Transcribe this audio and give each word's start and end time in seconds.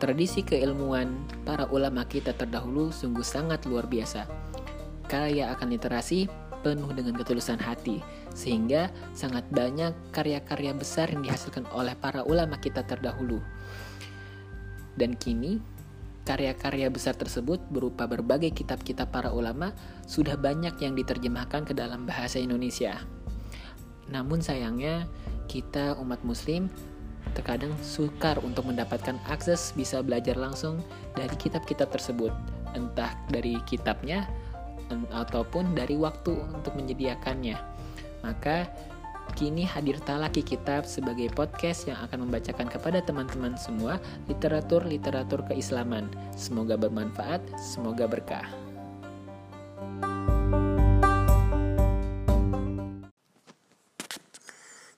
Tradisi 0.00 0.40
keilmuan 0.40 1.28
para 1.44 1.68
ulama 1.68 2.08
kita 2.08 2.32
terdahulu 2.32 2.88
sungguh 2.88 3.20
sangat 3.20 3.68
luar 3.68 3.84
biasa. 3.84 4.24
Kaya 5.04 5.52
akan 5.52 5.76
literasi, 5.76 6.24
penuh 6.64 6.88
dengan 6.96 7.20
ketulusan 7.20 7.60
hati, 7.60 8.00
sehingga 8.32 8.88
sangat 9.12 9.44
banyak 9.52 9.92
karya-karya 10.08 10.72
besar 10.72 11.12
yang 11.12 11.20
dihasilkan 11.20 11.68
oleh 11.76 11.92
para 12.00 12.24
ulama 12.24 12.56
kita 12.56 12.80
terdahulu. 12.80 13.44
Dan 14.96 15.20
kini, 15.20 15.60
karya-karya 16.24 16.88
besar 16.88 17.12
tersebut 17.12 17.60
berupa 17.68 18.08
berbagai 18.08 18.56
kitab-kitab 18.56 19.12
para 19.12 19.36
ulama 19.36 19.76
sudah 20.08 20.40
banyak 20.40 20.80
yang 20.80 20.96
diterjemahkan 20.96 21.68
ke 21.68 21.76
dalam 21.76 22.08
bahasa 22.08 22.40
Indonesia. 22.40 23.04
Namun 24.08 24.40
sayangnya, 24.40 25.04
kita 25.44 26.00
umat 26.00 26.24
muslim 26.24 26.72
terkadang 27.34 27.72
sukar 27.80 28.38
untuk 28.42 28.66
mendapatkan 28.68 29.16
akses 29.30 29.72
bisa 29.76 30.02
belajar 30.02 30.34
langsung 30.34 30.82
dari 31.14 31.32
kitab-kitab 31.38 31.90
tersebut, 31.92 32.32
entah 32.74 33.14
dari 33.30 33.58
kitabnya 33.66 34.26
ataupun 35.14 35.74
dari 35.78 35.94
waktu 35.94 36.34
untuk 36.50 36.74
menyediakannya. 36.74 37.58
Maka 38.26 38.66
kini 39.38 39.62
hadir 39.62 40.02
Talaki 40.02 40.42
Kitab 40.42 40.82
sebagai 40.82 41.30
podcast 41.30 41.86
yang 41.86 41.98
akan 42.02 42.26
membacakan 42.26 42.66
kepada 42.66 42.98
teman-teman 42.98 43.54
semua 43.54 44.02
literatur-literatur 44.26 45.46
keislaman. 45.46 46.10
Semoga 46.34 46.74
bermanfaat, 46.74 47.40
semoga 47.56 48.10
berkah. 48.10 48.46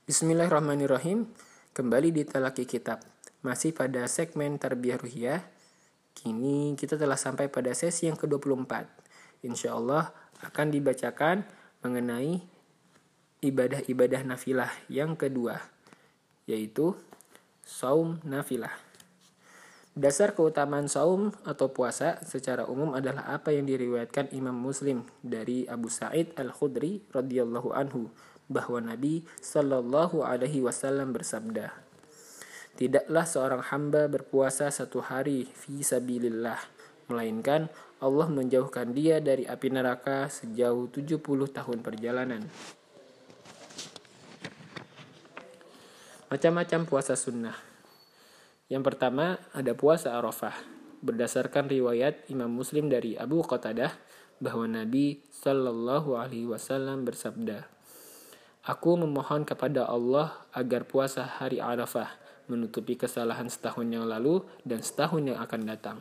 Bismillahirrahmanirrahim. 0.09 1.25
Kembali 1.73 2.13
di 2.13 2.29
Talaki 2.29 2.69
Kitab. 2.69 3.01
Masih 3.41 3.73
pada 3.73 4.05
segmen 4.05 4.61
Tarbiyah 4.61 5.01
Ruhiyah. 5.01 5.41
Kini 6.13 6.77
kita 6.77 7.01
telah 7.01 7.17
sampai 7.17 7.49
pada 7.49 7.73
sesi 7.73 8.13
yang 8.13 8.21
ke-24. 8.21 8.85
Insya 9.41 9.81
Allah 9.81 10.13
akan 10.45 10.69
dibacakan 10.69 11.49
mengenai 11.81 12.45
ibadah-ibadah 13.41 14.21
nafilah 14.21 14.69
yang 14.93 15.17
kedua. 15.17 15.65
Yaitu 16.45 16.93
saum 17.65 18.21
nafilah. 18.21 18.77
Dasar 19.97 20.37
keutamaan 20.37 20.93
saum 20.93 21.33
atau 21.49 21.73
puasa 21.73 22.21
secara 22.21 22.69
umum 22.69 22.93
adalah 22.93 23.33
apa 23.33 23.49
yang 23.49 23.65
diriwayatkan 23.65 24.29
Imam 24.37 24.61
Muslim 24.61 25.09
dari 25.25 25.65
Abu 25.65 25.89
Sa'id 25.89 26.37
Al-Khudri 26.37 27.09
radhiyallahu 27.17 27.73
anhu 27.73 28.13
bahwa 28.53 28.85
Nabi 28.85 29.25
Shallallahu 29.41 30.21
Alaihi 30.23 30.61
Wasallam 30.61 31.17
bersabda, 31.17 31.73
Tidaklah 32.73 33.25
seorang 33.29 33.63
hamba 33.69 34.09
berpuasa 34.09 34.73
satu 34.73 35.05
hari 35.05 35.45
fi 35.45 35.85
sabilillah, 35.85 36.57
melainkan 37.09 37.69
Allah 38.03 38.27
menjauhkan 38.27 38.97
dia 38.97 39.21
dari 39.23 39.45
api 39.45 39.69
neraka 39.71 40.27
sejauh 40.27 40.89
70 40.91 41.21
tahun 41.53 41.79
perjalanan. 41.85 42.43
Macam-macam 46.33 46.89
puasa 46.89 47.13
sunnah. 47.13 47.55
Yang 48.73 48.83
pertama 48.89 49.37
ada 49.53 49.77
puasa 49.77 50.17
Arafah. 50.17 50.57
Berdasarkan 51.05 51.69
riwayat 51.69 52.27
Imam 52.33 52.49
Muslim 52.49 52.89
dari 52.89 53.21
Abu 53.21 53.45
Qatadah 53.45 53.93
bahwa 54.43 54.65
Nabi 54.65 55.23
Shallallahu 55.29 56.17
Alaihi 56.19 56.49
Wasallam 56.51 57.05
bersabda, 57.07 57.69
Aku 58.63 58.95
memohon 58.95 59.43
kepada 59.43 59.91
Allah 59.91 60.39
agar 60.55 60.87
puasa 60.87 61.27
hari 61.27 61.59
Arafah 61.59 62.15
menutupi 62.47 62.95
kesalahan 62.95 63.51
setahun 63.51 63.91
yang 63.91 64.07
lalu 64.07 64.47
dan 64.63 64.79
setahun 64.79 65.35
yang 65.35 65.39
akan 65.43 65.67
datang. 65.67 65.99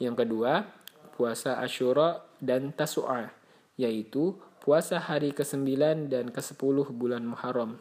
Yang 0.00 0.24
kedua, 0.24 0.64
puasa 1.12 1.60
Ashura 1.60 2.24
dan 2.40 2.72
Tasu'a, 2.72 3.28
yaitu 3.76 4.40
puasa 4.64 4.96
hari 4.96 5.36
ke-9 5.36 6.08
dan 6.08 6.32
ke-10 6.32 6.76
bulan 6.96 7.28
Muharram. 7.28 7.76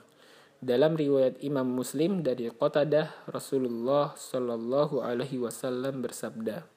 Dalam 0.60 1.00
riwayat 1.00 1.40
Imam 1.40 1.66
Muslim 1.72 2.22
dari 2.28 2.52
Qatadah 2.52 3.32
Rasulullah 3.32 4.12
Shallallahu 4.14 5.00
alaihi 5.02 5.40
wasallam 5.40 6.04
bersabda, 6.04 6.68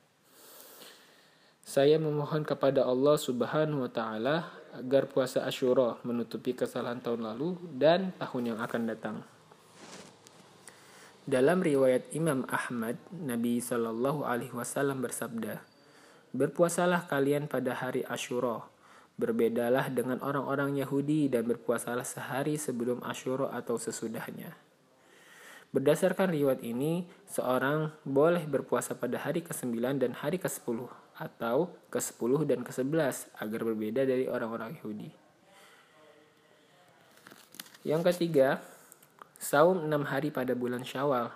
Saya 1.65 1.97
memohon 1.97 2.45
kepada 2.45 2.85
Allah 2.85 3.17
Subhanahu 3.17 3.89
wa 3.89 3.91
taala 3.91 4.53
agar 4.77 5.09
puasa 5.09 5.49
Ashura 5.49 5.97
menutupi 6.05 6.53
kesalahan 6.53 7.01
tahun 7.01 7.25
lalu 7.25 7.57
dan 7.81 8.13
tahun 8.21 8.53
yang 8.53 8.59
akan 8.61 8.83
datang. 8.85 9.17
Dalam 11.25 11.65
riwayat 11.65 12.13
Imam 12.13 12.45
Ahmad, 12.53 13.01
Nabi 13.09 13.65
Shallallahu 13.65 14.29
Alaihi 14.29 14.53
Wasallam 14.53 15.01
bersabda, 15.01 15.65
Berpuasalah 16.37 17.09
kalian 17.09 17.49
pada 17.49 17.73
hari 17.73 18.05
Ashura, 18.05 18.69
berbedalah 19.17 19.89
dengan 19.89 20.21
orang-orang 20.21 20.77
Yahudi 20.77 21.33
dan 21.33 21.49
berpuasalah 21.49 22.05
sehari 22.05 22.61
sebelum 22.61 23.01
Ashura 23.01 23.49
atau 23.57 23.81
sesudahnya. 23.81 24.53
Berdasarkan 25.73 26.29
riwayat 26.29 26.61
ini, 26.61 27.09
seorang 27.25 27.89
boleh 28.05 28.45
berpuasa 28.45 28.93
pada 28.93 29.17
hari 29.17 29.41
ke-9 29.41 29.81
dan 29.97 30.13
hari 30.13 30.37
ke-10 30.37 31.04
atau 31.15 31.71
ke-10 31.95 32.47
dan 32.47 32.61
ke-11 32.67 33.31
agar 33.39 33.61
berbeda 33.63 34.03
dari 34.03 34.27
orang-orang 34.27 34.75
Yahudi. 34.79 35.11
Yang 37.85 38.03
ketiga, 38.15 38.65
saum 39.39 39.87
6 39.87 40.11
hari 40.11 40.33
pada 40.33 40.57
bulan 40.57 40.83
Syawal. 40.83 41.31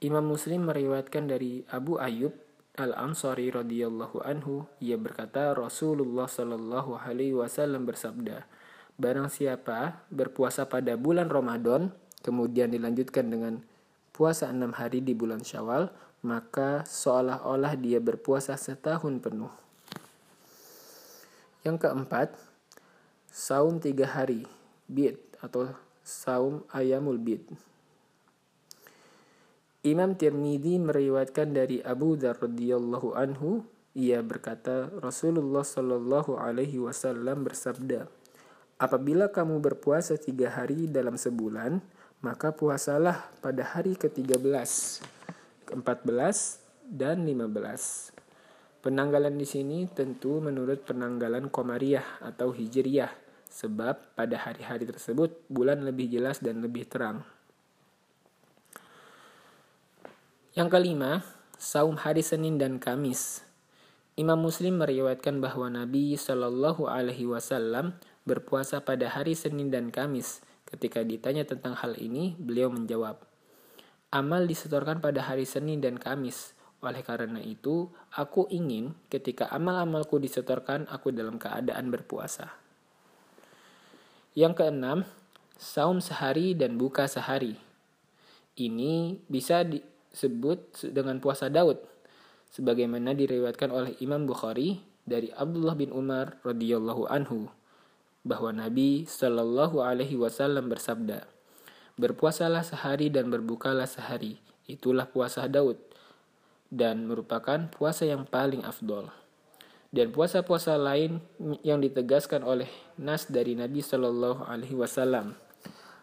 Imam 0.00 0.24
Muslim 0.24 0.64
meriwayatkan 0.64 1.28
dari 1.28 1.66
Abu 1.68 2.00
Ayyub 2.00 2.32
Al-Ansari 2.80 3.52
radhiyallahu 3.52 4.24
anhu, 4.24 4.64
ia 4.80 4.96
berkata 4.96 5.52
Rasulullah 5.52 6.24
shallallahu 6.24 6.96
alaihi 6.96 7.36
wasallam 7.36 7.84
bersabda, 7.84 8.48
Barang 9.00 9.28
siapa 9.32 10.06
berpuasa 10.08 10.64
pada 10.64 10.96
bulan 10.96 11.28
Ramadan, 11.28 11.92
kemudian 12.24 12.72
dilanjutkan 12.72 13.28
dengan 13.28 13.60
puasa 14.16 14.48
enam 14.48 14.76
hari 14.76 15.04
di 15.04 15.12
bulan 15.12 15.44
Syawal, 15.44 15.90
maka 16.20 16.84
seolah-olah 16.84 17.76
dia 17.80 17.96
berpuasa 17.96 18.52
setahun 18.56 19.20
penuh. 19.20 19.52
Yang 21.64 21.88
keempat, 21.88 22.28
saum 23.28 23.80
tiga 23.80 24.08
hari, 24.08 24.44
bid 24.88 25.16
atau 25.40 25.72
saum 26.04 26.64
ayamul 26.72 27.20
bid. 27.20 27.44
Imam 29.80 30.12
Tirmidzi 30.12 30.76
meriwayatkan 30.76 31.56
dari 31.56 31.80
Abu 31.80 32.12
Dzar 32.12 32.36
radhiyallahu 32.36 33.16
anhu, 33.16 33.64
ia 33.96 34.20
berkata 34.20 34.92
Rasulullah 35.00 35.64
shallallahu 35.64 36.36
alaihi 36.36 36.76
wasallam 36.76 37.48
bersabda, 37.48 38.04
apabila 38.76 39.32
kamu 39.32 39.56
berpuasa 39.64 40.20
tiga 40.20 40.52
hari 40.52 40.84
dalam 40.84 41.16
sebulan, 41.16 41.80
maka 42.20 42.52
puasalah 42.52 43.32
pada 43.40 43.64
hari 43.64 43.96
ke-13, 43.96 44.44
ke-14, 45.70 46.58
dan 46.90 47.22
15. 47.22 48.10
Penanggalan 48.82 49.38
di 49.38 49.46
sini 49.46 49.86
tentu 49.86 50.42
menurut 50.42 50.82
penanggalan 50.82 51.46
Komariah 51.46 52.04
atau 52.18 52.50
Hijriyah, 52.50 53.14
sebab 53.46 54.18
pada 54.18 54.36
hari-hari 54.36 54.84
tersebut 54.90 55.46
bulan 55.46 55.86
lebih 55.86 56.10
jelas 56.10 56.42
dan 56.42 56.58
lebih 56.58 56.90
terang. 56.90 57.22
Yang 60.58 60.68
kelima, 60.74 61.22
saum 61.54 61.94
hari 61.94 62.26
Senin 62.26 62.58
dan 62.58 62.82
Kamis. 62.82 63.46
Imam 64.18 64.42
Muslim 64.42 64.82
meriwayatkan 64.82 65.38
bahwa 65.38 65.70
Nabi 65.70 66.18
Shallallahu 66.18 66.90
Alaihi 66.90 67.30
Wasallam 67.30 67.94
berpuasa 68.26 68.82
pada 68.82 69.06
hari 69.06 69.38
Senin 69.38 69.70
dan 69.70 69.94
Kamis 69.94 70.42
Ketika 70.70 71.02
ditanya 71.02 71.42
tentang 71.42 71.74
hal 71.74 71.98
ini, 71.98 72.38
beliau 72.38 72.70
menjawab, 72.70 73.18
Amal 74.10 74.50
disetorkan 74.50 74.98
pada 74.98 75.22
hari 75.22 75.46
Senin 75.46 75.78
dan 75.78 75.94
Kamis. 75.94 76.58
Oleh 76.82 76.98
karena 77.06 77.38
itu, 77.38 77.86
aku 78.10 78.50
ingin 78.50 78.90
ketika 79.06 79.46
amal-amalku 79.54 80.18
disetorkan, 80.18 80.90
aku 80.90 81.14
dalam 81.14 81.38
keadaan 81.38 81.94
berpuasa. 81.94 82.50
Yang 84.34 84.52
keenam, 84.58 84.98
saum 85.54 86.02
sehari 86.02 86.58
dan 86.58 86.74
buka 86.74 87.06
sehari. 87.06 87.54
Ini 88.58 89.22
bisa 89.30 89.62
disebut 89.62 90.90
dengan 90.90 91.22
puasa 91.22 91.46
Daud, 91.46 91.78
sebagaimana 92.50 93.14
diriwayatkan 93.14 93.70
oleh 93.70 93.94
Imam 94.02 94.26
Bukhari 94.26 94.82
dari 95.06 95.30
Abdullah 95.30 95.78
bin 95.78 95.94
Umar 95.94 96.42
radhiyallahu 96.42 97.06
anhu 97.06 97.46
bahwa 98.26 98.52
Nabi 98.52 99.08
Shallallahu 99.08 99.80
Alaihi 99.80 100.18
Wasallam 100.18 100.68
bersabda, 100.68 101.24
berpuasalah 102.00 102.64
sehari 102.64 103.12
dan 103.12 103.28
berbukalah 103.28 103.84
sehari, 103.84 104.40
itulah 104.64 105.04
puasa 105.04 105.44
Daud 105.44 105.76
dan 106.72 107.04
merupakan 107.04 107.68
puasa 107.68 108.08
yang 108.08 108.24
paling 108.24 108.64
afdol. 108.64 109.12
Dan 109.90 110.14
puasa-puasa 110.14 110.78
lain 110.78 111.18
yang 111.66 111.82
ditegaskan 111.82 112.46
oleh 112.46 112.70
nas 112.94 113.26
dari 113.26 113.58
Nabi 113.58 113.82
Shallallahu 113.82 114.46
Alaihi 114.46 114.78
Wasallam 114.78 115.34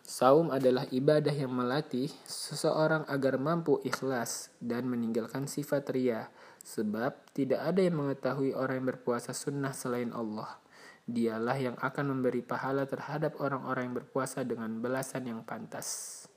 Saum 0.08 0.56
adalah 0.56 0.88
ibadah 0.88 1.36
yang 1.36 1.52
melatih 1.52 2.08
seseorang 2.24 3.04
agar 3.12 3.36
mampu 3.36 3.84
ikhlas 3.84 4.56
dan 4.64 4.88
meninggalkan 4.88 5.52
sifat 5.52 5.84
ria, 5.92 6.32
sebab 6.64 7.12
tidak 7.36 7.60
ada 7.60 7.84
yang 7.84 8.00
mengetahui 8.00 8.56
orang 8.56 8.80
yang 8.80 8.88
berpuasa 8.96 9.36
sunnah 9.36 9.76
selain 9.76 10.16
Allah. 10.16 10.64
Dialah 11.07 11.56
yang 11.56 11.77
akan 11.80 12.19
memberi 12.19 12.44
pahala 12.44 12.83
terhadap 12.83 13.39
orang-orang 13.39 13.88
yang 13.88 13.95
berpuasa 13.95 14.44
dengan 14.44 14.83
belasan 14.83 15.24
yang 15.24 15.39
pantas. 15.48 16.27